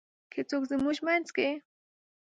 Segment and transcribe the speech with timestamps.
[0.33, 1.49] که څوک زمونږ مينځ کې: